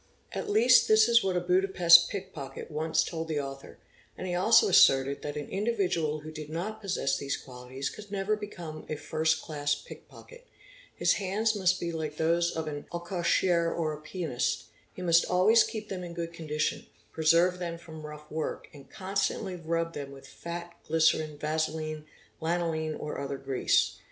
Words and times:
At 0.31 0.49
least 0.49 0.87
this 0.87 1.07
is 1.07 1.23
what 1.23 1.37
a 1.37 1.39
Budapest 1.39 2.09
pickpocket 2.09 2.71
once 2.71 3.03
told 3.03 3.27
the 3.27 3.39
author 3.39 3.77
and 4.17 4.25
he 4.25 4.33
also 4.33 4.67
asserted 4.67 5.21
that 5.21 5.37
an 5.37 5.47
individual 5.49 6.21
who 6.21 6.31
did 6.31 6.49
not 6.49 6.81
possess 6.81 7.17
these 7.17 7.37
qualities 7.37 7.91
could 7.91 8.09
never 8.09 8.35
become 8.35 8.83
a 8.89 8.95
'first 8.95 9.43
class 9.43 9.75
pickpocket', 9.75 10.47
his 10.95 11.13
hands 11.21 11.55
must 11.55 11.79
be 11.79 11.91
like 11.91 12.17
those 12.17 12.49
of 12.51 12.67
"an 12.67 12.87
accoucheur 12.91 13.75
1 13.75 13.79
or 13.79 13.93
a 13.93 14.01
pianist', 14.01 14.63
he 14.91 15.03
must 15.03 15.25
always 15.29 15.63
keep 15.63 15.89
them 15.89 16.03
in 16.03 16.15
good 16.15 16.33
condition, 16.33 16.87
preserve 17.11 17.59
them: 17.59 17.77
from 17.77 18.03
rough 18.03 18.31
work, 18.31 18.69
and 18.73 18.89
constantly 18.89 19.55
rub 19.55 19.93
them 19.93 20.11
with 20.11 20.27
fat, 20.27 20.73
glycerine, 20.87 21.37
vaseline, 21.37 22.05
lanoline, 22.41 22.95
or 22.99 23.19
other 23.19 23.37
grease. 23.37 23.99